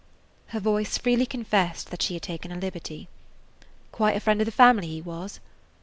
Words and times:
Her 0.47 0.59
voice 0.59 0.97
freely 0.97 1.27
confessed 1.27 1.91
that 1.91 2.01
she 2.01 2.15
had 2.15 2.23
taken 2.23 2.51
a 2.51 2.55
liberty. 2.55 3.07
"Quite 3.91 4.15
a 4.15 4.19
friend 4.19 4.41
of 4.41 4.45
the 4.47 4.51
family 4.51 4.87
he 4.87 4.99
was." 4.99 5.39